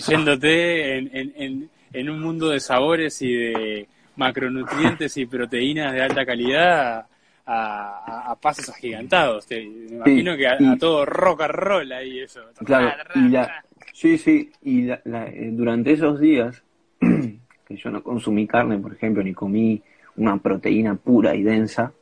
[0.08, 6.02] yéndote en, en, en, en un mundo de sabores y de macronutrientes y proteínas de
[6.02, 7.06] alta calidad
[7.46, 9.46] a, a- a pasos agigantados.
[9.46, 12.42] Te- me imagino que a, y- a todo rock and roll ahí eso.
[12.66, 16.64] Claro, y la, sí, sí, y la- la- eh, durante esos días
[17.00, 19.82] que yo no consumí carne, por ejemplo, ni comí
[20.18, 21.94] una proteína pura y densa,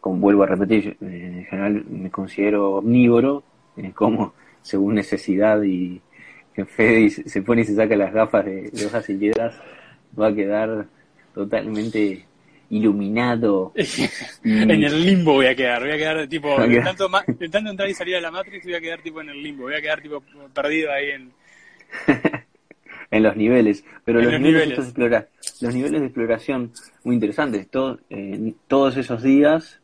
[0.00, 3.42] como vuelvo a repetir, eh, en general me considero omnívoro,
[3.76, 6.00] eh, como según necesidad y
[6.54, 9.54] que Fede se pone y se saca las gafas de, de hojas y piedras,
[10.18, 10.86] va a quedar
[11.34, 12.24] totalmente
[12.70, 13.72] iluminado.
[14.44, 17.94] en el limbo voy a quedar, voy a quedar tipo, de de tanto entrar y
[17.94, 20.22] salir a la Matrix voy a quedar tipo en el limbo, voy a quedar tipo
[20.54, 21.32] perdido ahí en...
[23.10, 24.78] en los niveles, pero En los, los niveles, niveles.
[24.78, 25.28] estos de explora-
[25.62, 26.72] los niveles de exploración
[27.04, 27.68] muy interesantes.
[27.68, 29.80] Todo- eh, todos esos días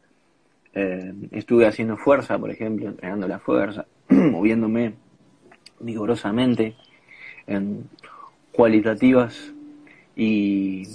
[0.75, 4.93] eh, estuve haciendo fuerza, por ejemplo, entrenando la fuerza, moviéndome
[5.81, 6.75] vigorosamente
[7.47, 7.89] en
[8.53, 9.53] cualitativas
[10.17, 10.87] y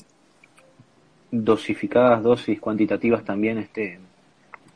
[1.32, 4.00] dosificadas dosis cuantitativas también este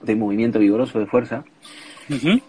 [0.01, 1.43] de movimiento vigoroso de fuerza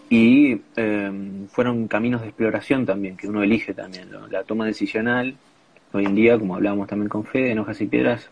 [0.09, 1.11] y eh,
[1.49, 4.11] fueron caminos de exploración también, que uno elige también.
[4.11, 4.27] ¿no?
[4.27, 5.35] La toma decisional,
[5.93, 8.29] hoy en día, como hablábamos también con Fede, en Hojas y Piedras,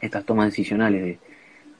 [0.00, 1.18] estas tomas decisionales de,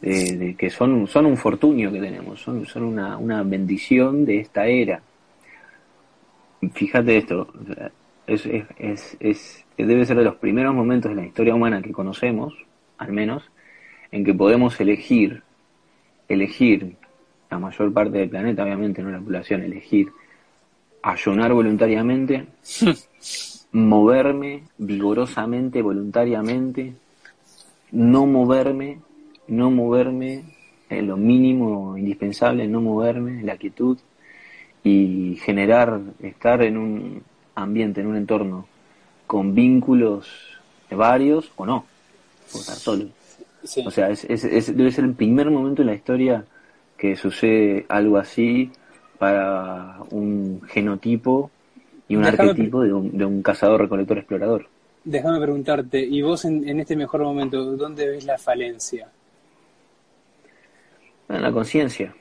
[0.00, 4.38] de- de que son, son un fortunio que tenemos, son, son una, una bendición de
[4.38, 5.02] esta era.
[6.72, 7.52] Fíjate esto,
[8.26, 11.92] es, es, es, es- debe ser de los primeros momentos de la historia humana que
[11.92, 12.54] conocemos,
[12.98, 13.42] al menos,
[14.11, 15.42] en que podemos elegir,
[16.28, 16.96] elegir
[17.50, 20.09] la mayor parte del planeta, obviamente, no la población, elegir
[21.02, 22.46] ayunar voluntariamente,
[23.72, 26.94] moverme vigorosamente, voluntariamente,
[27.92, 28.98] no moverme,
[29.46, 30.44] no moverme
[30.88, 33.98] en lo mínimo indispensable, no moverme, la quietud
[34.82, 37.22] y generar, estar en un
[37.54, 38.66] ambiente, en un entorno
[39.26, 40.28] con vínculos
[40.90, 41.85] varios o no,
[42.52, 43.06] o estar solo.
[43.64, 43.82] Sí.
[43.87, 46.44] O sea, es, es- es- debe ser el primer momento en la historia
[46.96, 48.70] que sucede algo así
[49.18, 51.50] para un genotipo
[52.09, 54.68] y un arquetipo de un, de un cazador, recolector, explorador.
[55.04, 59.09] Déjame preguntarte, ¿y vos en, en este mejor momento, dónde ves la falencia?
[61.28, 62.14] En la conciencia,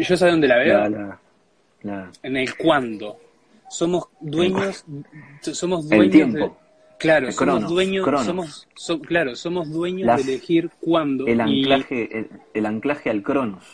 [0.00, 1.20] yo sé dónde la veo, la, la,
[1.82, 3.16] la- en el cuándo.
[3.68, 4.84] Somos dueños,
[5.40, 6.50] somos el dueños tiempo, de,
[7.02, 11.60] claro, el somos dueños, somos, so- claro, somos dueños Las- de elegir cuándo el y,
[11.64, 13.64] anclaje, el, el anclaje al cronos.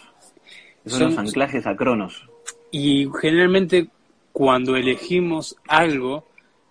[0.87, 2.29] Son Son- los anclajes a cronos.
[2.71, 3.89] y generalmente
[4.33, 6.27] cuando elegimos algo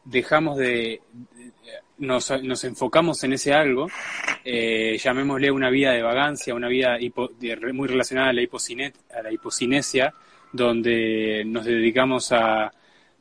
[0.05, 1.51] dejamos de, de-
[1.99, 3.87] nos, nos enfocamos en ese algo,
[4.45, 8.93] eh, llamémosle una vida de vagancia, una vida hipo- de- muy relacionada a la, hipocine-
[9.17, 10.13] a la hipocinesia,
[10.53, 12.71] donde nos dedicamos a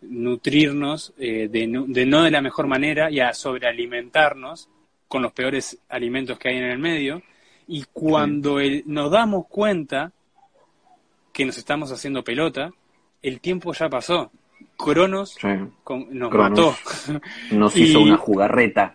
[0.03, 4.69] nutrirnos eh, de, no, de no de la mejor manera y a sobrealimentarnos
[5.09, 7.23] con los peores alimentos que hay en el medio.
[7.69, 10.13] Y cuando el- nos damos cuenta
[11.33, 12.71] que nos estamos haciendo pelota,
[13.23, 14.31] el tiempo ya pasó.
[14.77, 15.49] Cronos Sí.
[15.85, 16.51] con- nos Cronos.
[16.51, 17.21] mató.
[17.53, 18.95] Nos Y- hizo una jugarreta.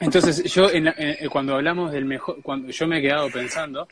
[0.00, 3.86] Entonces, yo en la- en- cuando hablamos del mejor, cuando yo me he quedado pensando,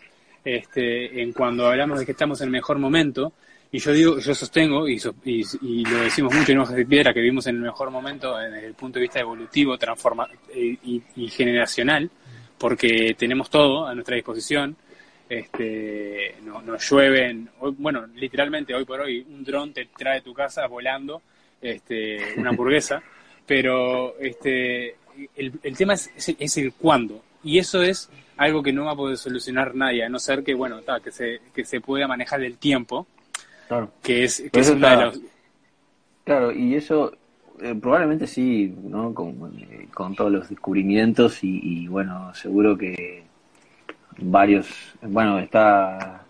[0.44, 3.32] este, en cuando hablamos de que estamos en el mejor momento,
[3.72, 6.86] y yo digo, yo sostengo, y, so- y, y lo decimos mucho en Hojas de
[6.86, 10.76] Piedra, que vivimos en el mejor momento desde el punto de vista evolutivo, transforma, eh,
[10.84, 12.10] y, y generacional,
[12.58, 14.76] porque tenemos todo a nuestra disposición,
[15.28, 20.22] este, no- nos llueven, hoy- bueno, literalmente hoy por hoy un dron te trae a
[20.22, 21.22] tu casa volando
[21.62, 23.00] este, una hamburguesa,
[23.46, 24.96] pero este,
[25.36, 28.92] el, el tema es, es, es el cuándo, y eso es algo que no va
[28.92, 32.08] a poder solucionar nadie, a no ser que, bueno, ta, que, se, que se pueda
[32.08, 33.06] manejar el tiempo,
[33.70, 33.92] Claro.
[34.02, 35.26] que es, que es una de está-.
[36.24, 37.12] Claro, y eso
[37.60, 39.14] eh, probablemente sí, ¿no?
[39.14, 43.22] Con, eh, con todos los descubrimientos y, y, bueno, seguro que
[44.18, 44.66] varios,
[45.02, 46.24] bueno, está,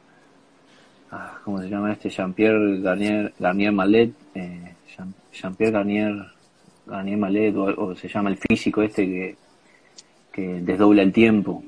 [1.10, 2.10] ah, ¿cómo se llama este?
[2.10, 6.14] Jean-Pierre Garnier, Garnier Mallet, eh, Jean- Jean-Pierre Garnier,
[6.86, 9.36] Garnier Mallet, o, o se llama el físico este que,
[10.30, 11.64] que desdobla el tiempo,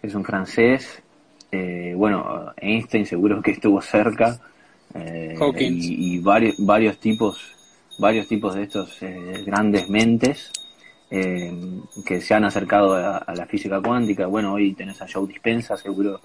[0.00, 1.02] es un francés,
[1.54, 4.38] eh, bueno, Einstein seguro que estuvo cerca,
[4.94, 7.34] eh, y, y varios, varios tipos,
[7.98, 10.50] varios tipos de estos eh, grandes mentes
[11.10, 11.52] eh,
[12.06, 14.26] que se han acercado a, a la física cuántica.
[14.26, 16.20] Bueno, hoy tenés a Joe Dispensa, seguro.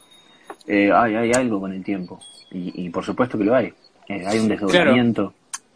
[0.67, 2.19] Hay, hay algo con el tiempo.
[2.51, 3.71] Y, y por supuesto que lo hay.
[4.09, 5.33] Hay un desdoblamiento.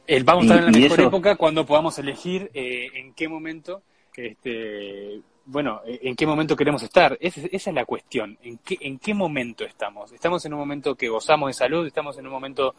[0.07, 3.27] El, vamos a estar en la mejor eso- época cuando podamos elegir eh, en qué
[3.27, 3.81] momento,
[4.15, 7.17] este, bueno, eh, en qué momento queremos estar.
[7.19, 8.37] Esa, es- esa es la cuestión.
[8.43, 10.11] ¿En qué, ¿En qué momento estamos?
[10.11, 11.85] ¿Estamos en un momento que gozamos de salud?
[11.85, 12.73] ¿Estamos en un momento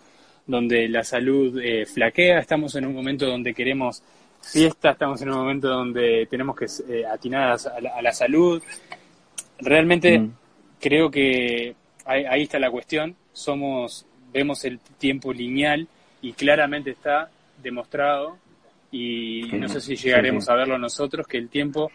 [0.46, 2.38] donde la salud eh, flaquea?
[2.38, 4.02] ¿Estamos en un momento donde queremos
[4.42, 4.90] fiesta?
[4.92, 8.62] ¿Estamos en un momento donde tenemos que eh, atinar a, la- a la, salud?
[9.58, 10.30] Realmente Mm.
[10.80, 11.74] creo que
[12.04, 13.14] ahí, ahí está la cuestión.
[13.32, 15.86] Somos, vemos el tiempo lineal
[16.22, 17.30] y claramente está
[17.62, 18.38] demostrado
[18.90, 21.90] y no sé si llegaremos a verlo nosotros que el tiempo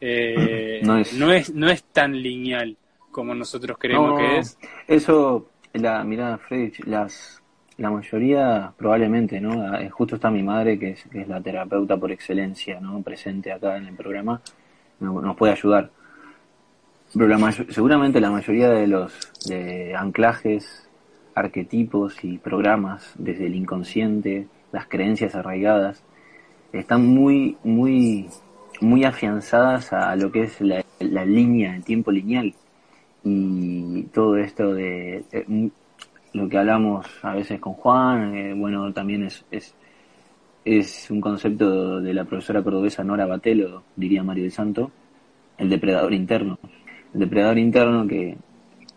[0.00, 2.76] eh, No es- no es no es tan lineal
[3.10, 4.58] como nosotros creemos No, que es.
[4.86, 7.42] Eso, la mirada, Freddy, las,
[7.78, 9.62] la mayoría probablemente, ¿no?
[9.62, 13.02] Ah, eh, Justo está mi madre, que es, que es la terapeuta por excelencia, ¿no?
[13.02, 14.40] Presente acá en el programa,
[15.00, 15.90] no- nos puede ayudar.
[17.14, 19.12] Pero la seguramente la mayoría de los
[19.46, 20.88] de anclajes,
[21.34, 26.02] arquetipos y programas desde el inconsciente, las creencias arraigadas,
[26.72, 28.28] están muy, muy,
[28.80, 30.84] muy afianzadas a lo que es la,
[31.24, 32.54] línea, el tiempo lineal
[33.24, 35.70] y todo esto de eh, m-
[36.34, 39.74] lo que hablamos a veces con Juan, eh, bueno, también es, es,
[40.64, 44.90] es un concepto de la profesora cordobesa Nora Batelo, diría Mario del Santo,
[45.58, 46.58] el depredador interno.
[47.14, 48.36] El depredador interno que,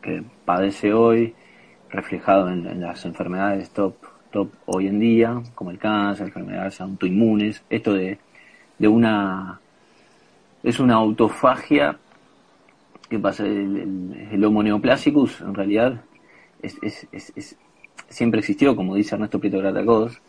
[0.01, 1.33] que padece hoy,
[1.89, 3.95] reflejado en, en las enfermedades top,
[4.31, 8.17] top hoy en día, como el cáncer, enfermedades autoinmunes, esto de,
[8.79, 9.59] de una
[10.63, 11.97] es una autofagia
[13.09, 16.01] que pasa el, el, Homo neoplasicus en realidad
[16.61, 17.57] es, es, es, es-
[18.09, 20.21] siempre existió como dice Ernesto Prieto Gratacos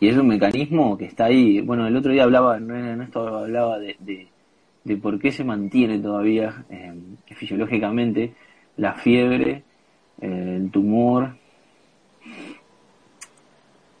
[0.00, 1.60] y es un mecanismo que está ahí.
[1.60, 4.28] Bueno el otro día hablaba Ernesto hablaba de, de,
[4.84, 6.92] de por qué se mantiene todavía eh,
[7.34, 8.34] fisiológicamente
[8.76, 9.62] la fiebre
[10.20, 11.36] eh, el tumor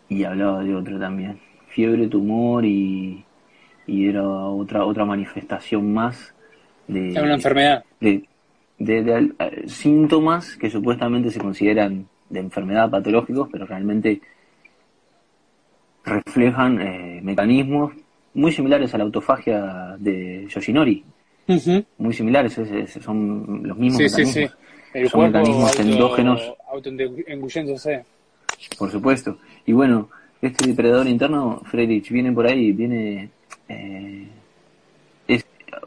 [0.08, 1.40] y hablaba de otro también.
[1.68, 3.23] Fiebre tumor y
[3.86, 6.34] y era otra otra manifestación más
[6.88, 7.84] de una enfermedad.
[8.00, 8.24] de,
[8.78, 14.20] de- de, eh, síntomas que supuestamente se consideran de enfermedad patológicos, pero realmente
[16.04, 17.92] reflejan eh, mecanismos
[18.34, 21.04] muy similares a la autofagia de Yoshinori,
[21.48, 21.84] Ujú.
[21.98, 24.98] muy similares, es- es- son los mismos Sí, mecanismos, sí.
[24.98, 28.04] El son mecanismos auto, endógenos, autoengulléndose.
[28.78, 29.38] por supuesto.
[29.66, 30.08] Y bueno,
[30.42, 33.30] este depredador interno, Friedrich, viene por ahí, viene...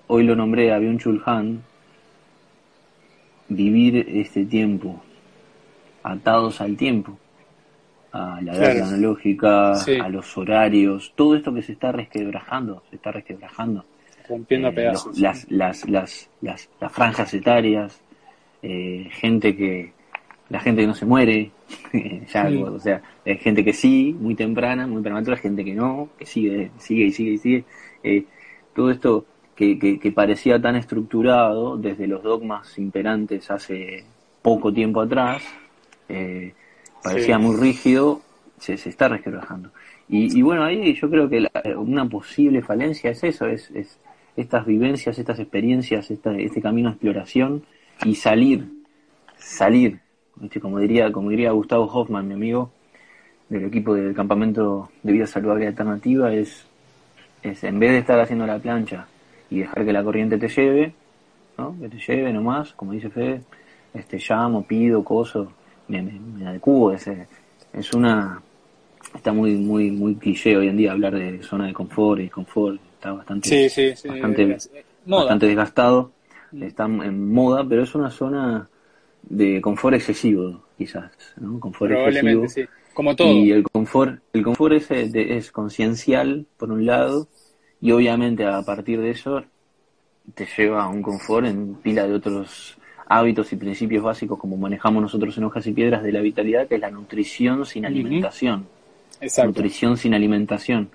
[0.08, 1.62] eh, hoy lo nombré a Byung-Chul Han,
[3.50, 5.02] vivir este tiempo,
[6.04, 7.18] atados al tiempo,
[8.12, 8.86] a la edad Claro.
[8.88, 9.96] analógica, Sí.
[10.00, 13.86] a los horarios, todo esto que se está resquebrajando, se está resquebrajando.
[14.30, 15.06] rompiendo a Eh, pedazos.
[15.08, 18.02] los- las, las, las, las, las franjas etarias,
[18.62, 19.94] eh, gente que,
[20.50, 21.52] la gente que no se muere,
[22.34, 22.64] ya, Mm.
[22.64, 26.72] o sea, hay gente que sí, muy temprana, muy prematura, gente que no, que sigue,
[26.78, 27.64] sigue y sigue y sigue.
[28.04, 28.26] Eh,
[28.76, 29.26] todo esto
[29.58, 34.06] que, que, que parecía tan estructurado desde los dogmas imperantes hace
[34.44, 35.44] poco tiempo atrás,
[36.08, 36.54] eh,
[37.04, 37.44] parecía Sí.
[37.44, 38.22] muy rígido,
[38.60, 39.72] se, se está resquebrajando.
[40.08, 44.00] Y, y bueno, ahí yo creo que la- una posible falencia es eso, es, es
[44.38, 47.64] estas vivencias, estas experiencias, esta- este camino de exploración
[48.06, 48.68] y salir,
[49.38, 50.00] salir,
[50.62, 52.70] como diría, como diría Gustavo Hoffman, mi amigo
[53.50, 56.68] del equipo del campamento de vida saludable alternativa, es,
[57.42, 59.08] es en vez de estar haciendo la plancha
[59.50, 60.94] y dejar que la corriente te lleve,
[61.58, 61.76] ¿no?
[61.80, 63.42] que te lleve nomás, como dice Fede,
[63.94, 65.52] este llamo, pido, coso,
[65.88, 67.10] me, me, me adecuo, es,
[67.74, 68.42] es una
[69.16, 72.80] está muy muy muy cliché hoy en día hablar de zona de confort y confort
[72.94, 74.10] está bastante Sí, sí, sí.
[74.10, 74.58] bastante,
[75.06, 76.12] bastante desgastado,
[76.62, 78.68] está en moda, pero es una zona
[79.24, 81.60] de confort excesivo, quizás, ¿no?
[81.60, 82.72] Confort Probablemente, excesivo.
[82.74, 82.94] sí.
[82.94, 83.28] Como todo.
[83.32, 87.28] Y el confort, el confort es, es conciencial, por un lado,
[87.82, 89.44] y obviamente a partir de eso
[90.34, 95.02] te lleva a un confort en pila de otros hábitos y principios básicos como manejamos
[95.02, 98.68] nosotros en Hojas y Piedras de la vitalidad, que es la nutrición sin alimentación
[99.22, 99.48] Exacto.
[99.50, 100.90] nutrición sin alimentación.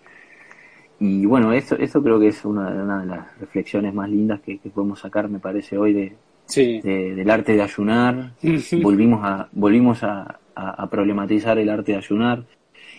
[1.01, 4.59] Y bueno, esto, esto creo que es una, una de las reflexiones más lindas que,
[4.59, 6.13] que podemos sacar, me parece, hoy de,
[6.47, 6.81] Sí.
[6.83, 8.33] de- del arte de ayunar.
[8.83, 12.45] volvimos a, volvimos a, a- a problematizar el arte de ayunar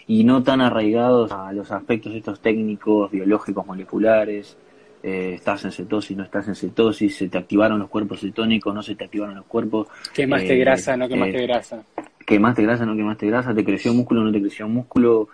[0.08, 4.58] y no tan arraigados a los aspectos estos técnicos, biológicos, moleculares.
[5.02, 8.82] eh, estás en cetosis, no estás en cetosis, se te activaron los cuerpos cetónicos, no
[8.82, 11.84] se te activaron los cuerpos, Quemaste eh, grasa, no quemaste eh, grasa.
[12.26, 15.28] quemaste grasa, no quemaste grasa, te creció músculo, no te creció músculo,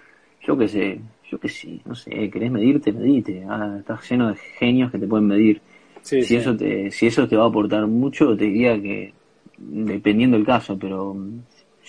[0.45, 4.35] yo qué sé, yo qué sé, no sé, querés medirte, medite, ah, estás lleno de
[4.57, 5.61] genios que te pueden medir.
[6.01, 6.35] Sí, si sí.
[6.37, 9.13] eso te, si eso te va a aportar mucho, te diría que
[9.57, 11.15] dependiendo del caso, pero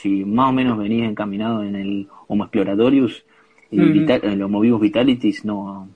[0.00, 3.24] si más o menos venís encaminado en el Homo Exploratorius,
[3.70, 3.90] y Ujú.
[3.90, 5.88] vital- el Homo Vivus Vitalitis no,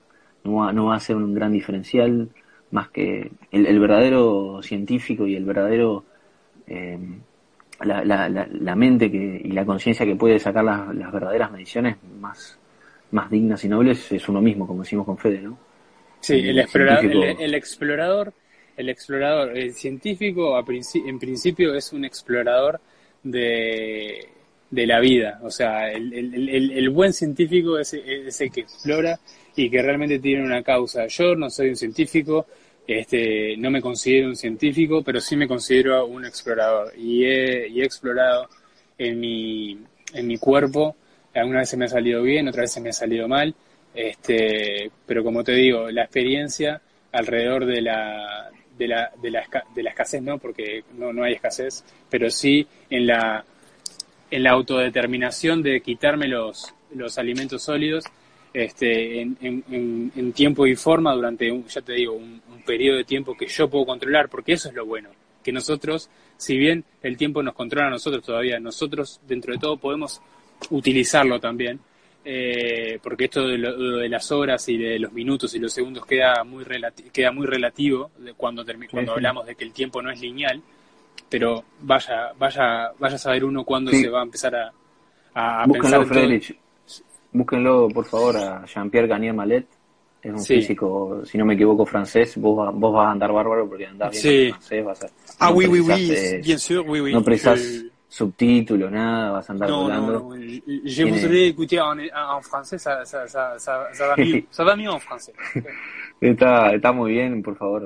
[0.43, 2.29] no, va, no va a ser un gran diferencial,
[2.71, 6.03] más que el, el verdadero científico y el verdadero
[6.67, 6.97] eh,
[7.81, 11.51] la, la, la, la mente que, y la conciencia que puede sacar las, las verdaderas
[11.51, 12.57] mediciones más,
[13.11, 15.57] más dignas y nobles es uno mismo, como decimos con Fede, ¿no?
[16.21, 18.33] Sí, el, el explora- científico- el, el explorador
[18.77, 22.81] el explorador, el científico a princi- en principio es un explorador
[23.25, 24.29] de,
[24.69, 25.39] de la vida.
[25.43, 29.19] O sea, el, el- el- buen científico es, es el que explora
[29.55, 31.07] y que realmente tiene una causa.
[31.07, 32.45] Yo no soy un científico,
[32.87, 36.93] este, no me considero un científico, pero sí me considero un explorador.
[36.97, 38.47] Y he, y he explorado
[38.97, 39.79] en mi,
[40.13, 40.95] en mi cuerpo.
[41.33, 43.53] Algunas veces me ha salido bien, otras veces me ha salido mal.
[43.93, 49.83] Este, pero como te digo, la experiencia alrededor de la, de la, de la, de
[49.83, 53.43] la escasez, no, porque no, no hay escasez, pero sí en la,
[54.31, 58.05] en la autodeterminación de quitarme los, los alimentos sólidos
[58.53, 62.61] este, en, en- en- en tiempo y forma durante, un, ya te digo, un, un
[62.63, 65.09] periodo de tiempo que yo puedo controlar, porque eso es lo bueno,
[65.43, 69.77] que nosotros, si bien el tiempo nos controla a nosotros todavía, nosotros dentro de todo
[69.77, 70.21] podemos
[70.69, 71.79] utilizarlo también,
[72.25, 76.05] eh, porque esto de, lo, de las horas y de los minutos y los segundos
[76.05, 79.15] queda muy, relati- queda muy relativo de cuando, termi- cuando sí.
[79.17, 80.61] hablamos de que el tiempo no es lineal,
[81.29, 84.01] pero vaya, vaya, vaya a saber uno cuándo Sí.
[84.01, 84.73] se va a empezar a,
[85.35, 86.19] a, a Búsquenlo, pensar en todo.
[86.19, 86.59] Friedrich.
[87.31, 89.67] Búsquenlo, por favor, a Jean-Pierre Garnier Mallet.
[90.21, 90.55] Es un Sí.
[90.55, 92.35] físico, si no me equivoco, francés.
[92.37, 94.83] Vos, va- vos vas a andar bárbaro porque andás bien francés.
[94.85, 95.07] Vas a,
[95.39, 97.13] Ah, no oui, oui, oui, bien sûr, oui, oui.
[97.13, 99.31] No precisás subtítulos, nada.
[99.31, 100.11] Vas a andar Non, volando.
[100.13, 104.15] non, non, je, je voudrais écouter en, en français, ça, ça, ça, ça, ça va
[104.17, 105.33] mieux, ça va mieux en français.
[106.21, 107.81] Está, está muy bien, por favor,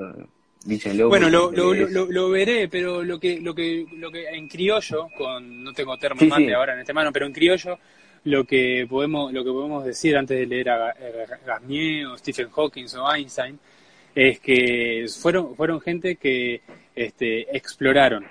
[0.64, 1.08] díchenlo.
[1.08, 5.08] Bueno, lo, lo, lo, lo- veré, pero lo que, lo que, lo que en criollo,
[5.18, 6.52] con, no tengo termo Sí, mate sí.
[6.52, 7.76] ahora en este mano, pero en criollo,
[8.24, 10.94] lo que podemos, lo que podemos decir antes de leer a Ga-
[11.32, 13.58] a Garnier o Stephen Hawking o Einstein,
[14.14, 16.60] es que fueron, fueron gente que
[16.94, 18.24] este, exploraron,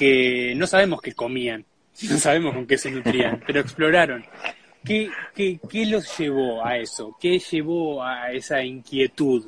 [0.00, 1.66] que no sabemos qué comían,
[2.08, 4.24] no sabemos con qué se nutrían, pero exploraron.
[4.82, 7.14] ¿Qué, qué, ¿Qué los llevó a eso?
[7.20, 9.44] ¿Qué llevó a esa inquietud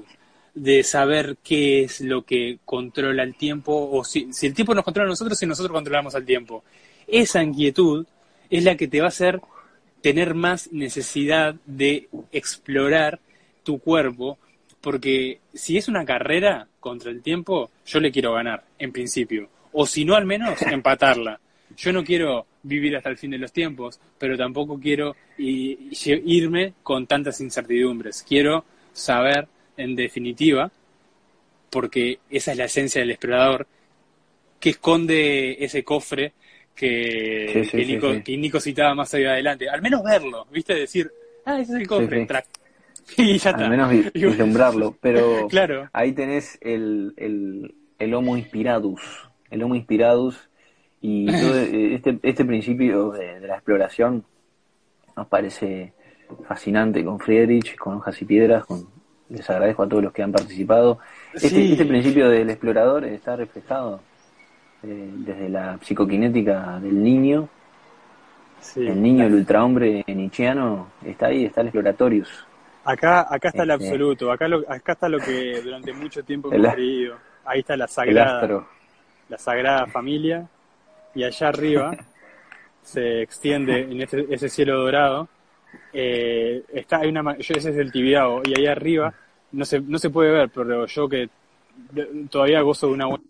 [0.54, 4.84] de saber qué es lo que controla el tiempo o si, si el tiempo nos
[4.84, 6.64] controla a nosotros si nosotros controlamos al tiempo?
[7.06, 8.06] Esa inquietud
[8.50, 9.40] es la que te va a hacer
[10.02, 13.20] tener más necesidad de explorar
[13.62, 14.36] tu cuerpo,
[14.82, 19.86] porque si es una carrera contra el tiempo, yo le quiero ganar, en principio, o
[19.86, 21.40] si no al menos empatarla.
[21.76, 27.06] Yo no quiero vivir hasta el fin de los tiempos, pero tampoco quiero irme con
[27.06, 28.22] tantas incertidumbres.
[28.28, 30.70] Quiero saber, en definitiva,
[31.70, 33.66] porque esa es la esencia del explorador,
[34.60, 36.32] que esconde ese cofre
[36.74, 38.22] que, Sí, sí, que Nico, sí.
[38.22, 39.68] que Nico citaba más allá adelante.
[39.68, 40.74] Al menos verlo, ¿viste?
[40.74, 41.10] Decir,
[41.44, 42.26] ah, ese es el cofre.
[43.16, 43.64] Y ya está.
[43.64, 44.96] al menos vislumbrarlo.
[45.00, 45.88] Pero Claro.
[45.92, 49.00] ahí tenés el, el, el Homo Inspiradus.
[49.52, 50.48] El Homo Inspiradus.
[51.00, 54.24] Y todo este, este principio de, de la exploración
[55.16, 55.92] nos parece
[56.48, 58.64] fascinante con Friedrich, con Hojas y Piedras.
[58.64, 58.86] Con,
[59.28, 60.98] les agradezco a todos los que han participado.
[61.32, 61.72] Este, Sí.
[61.72, 64.00] este principio del explorador está reflejado
[64.82, 67.48] eh, desde la psicoquinética del niño.
[68.60, 68.86] Sí.
[68.86, 72.46] El niño, el ultrahombre nietzscheano, está ahí, está el exploratorius.
[72.84, 76.52] Acá, acá está el Este- absoluto, acá, lo, acá está lo que durante mucho tiempo
[76.52, 77.16] hemos creído.
[77.44, 78.68] Ahí está la El sagrada, astro.
[79.32, 80.48] La sagrada familia,
[81.14, 81.96] y allá arriba
[82.82, 85.28] se extiende en ese, ese cielo dorado.
[85.92, 89.14] eh, está, hay una, yo, ese es el Tibiao, y ahí arriba
[89.52, 91.28] no se, no se puede ver, pero yo que
[92.30, 93.24] todavía gozo de una buena.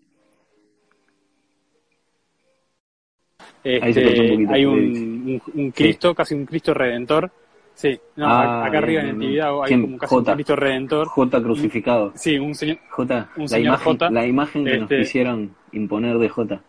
[3.81, 4.01] Un Este,
[4.35, 7.31] poquito, hay un, un, un Cristo, casi un Cristo redentor.
[7.75, 9.19] Sí, no, Ah, acá arriba en.
[9.19, 9.81] Tibiao hay ¿Quién?
[9.81, 10.33] como casi un J.
[10.35, 11.07] Cristo redentor.
[11.07, 12.11] J crucificado.
[12.15, 15.55] Sí, un señor, J, Un la señor imagen, J, la imagen que nos este- quisieron
[15.71, 16.61] imponer de J.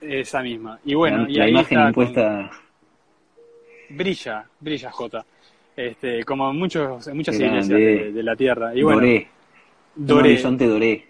[0.00, 0.78] esa misma.
[0.84, 2.50] Y bueno, la, y la ahí imagen está impuesta.
[3.88, 5.24] con- brilla, brilla J.
[5.76, 7.56] Este, como en muchos, en muchas Grande.
[7.58, 8.74] iglesias de, de la tierra.
[8.74, 9.28] Y bueno, doré.
[9.96, 11.06] doré, Un horizonte doré.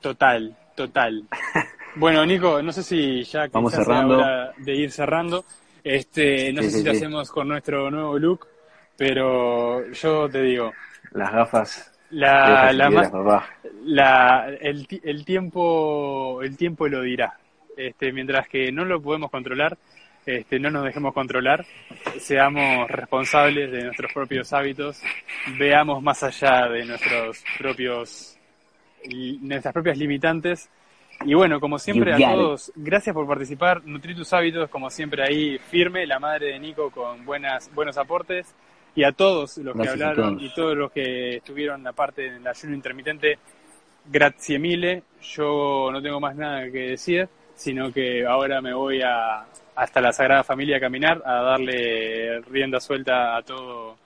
[0.00, 1.24] total, total.
[1.96, 4.22] Bueno, Nico, no sé si ya Vamos cerrando.
[4.58, 5.44] de ir cerrando.
[5.84, 8.46] Este, no Sí, sé sí, si lo hacemos con nuestro nuevo look,
[8.96, 10.72] pero yo te digo,
[11.12, 11.92] Las gafas.
[12.10, 13.48] la, la más, papá.
[13.84, 17.38] la, el, el tiempo el tiempo lo dirá
[17.76, 19.76] este, mientras que no lo podemos controlar
[20.26, 21.64] este, no nos dejemos controlar
[22.18, 25.00] seamos responsables de nuestros propios hábitos
[25.58, 28.38] veamos más allá de nuestros propios
[29.40, 30.68] nuestras propias limitantes
[31.24, 35.58] y bueno como siempre a todos gracias por participar nutrir tus hábitos como siempre ahí
[35.58, 38.54] firme la madre de Nico con buenas buenos aportes
[38.98, 42.46] y a todos los Gracias que hablaron y todos los que estuvieron aparte en el
[42.48, 43.38] ayuno intermitente,
[44.10, 45.04] grazie mille.
[45.22, 49.46] Yo no tengo más nada que decir, sino que ahora me voy a,
[49.76, 53.96] hasta la Sagrada Familia a caminar, a darle rienda suelta a todo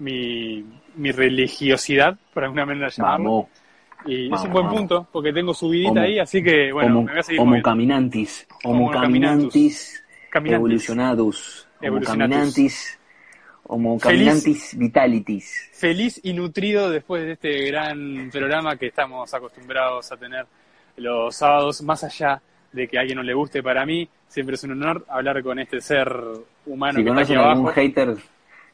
[0.00, 0.64] mi,
[0.96, 3.24] mi religiosidad, por alguna manera llamarlo.
[3.24, 3.48] Vamos.
[4.06, 4.74] Y es un buen vamos.
[4.80, 7.48] punto, porque tengo subidita Homo- ahí, así que bueno, homo, me voy a seguir homo
[7.50, 7.70] moviendo.
[7.70, 10.56] caminantis, homo Homo caminantis, Caminantis.
[10.58, 12.98] evolucionados, homo caminantis,
[13.66, 14.74] homo Feliz.
[14.76, 15.70] vitalitis.
[15.72, 20.46] Feliz y nutrido después de este gran programa que estamos acostumbrados a tener
[20.96, 22.40] los sábados, más allá
[22.72, 25.58] de que a alguien no le guste para mí, siempre es un honor hablar con
[25.58, 26.08] este ser
[26.66, 27.80] humano Si que está aquí conocen algún abajo.
[27.80, 28.16] hater,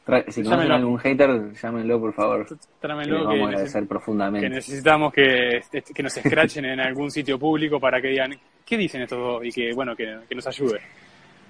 [0.05, 2.45] tra- si conocen algún hater, llámenlo por favor.
[2.47, 4.49] Que Tráemelo les que, vamos a agradecer que profundamente.
[4.49, 5.61] necesitamos que,
[5.93, 8.31] que nos escrachen en algún sitio público para que digan
[8.65, 10.79] qué dicen estos dos y que bueno que, que nos ayude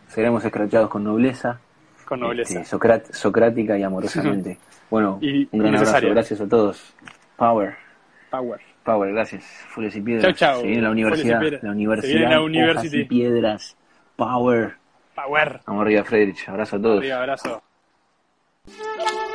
[0.08, 1.60] Seremos escrachados con nobleza,
[2.06, 2.60] con nobleza.
[2.62, 4.58] este, socrat- socrática y amorosamente.
[4.92, 6.94] Bueno, Y- un gran abrazo, gracias a todos.
[7.38, 7.76] Power.
[8.30, 8.60] Power.
[8.84, 9.44] Power, gracias.
[9.70, 10.26] Fules y piedras.
[10.36, 10.62] Chau, chau.
[10.62, 11.42] Se viene la universidad.
[11.42, 12.14] La Se universidad.
[12.18, 12.98] viene la hojas university.
[13.00, 13.78] y piedras.
[14.18, 14.74] Power.
[15.16, 15.62] Power.
[15.66, 16.50] Vamos arriba, Friedrich.
[16.50, 17.00] Abrazo a todos.
[17.00, 17.64] Arriba, abrazo.
[18.78, 19.31] Thank you.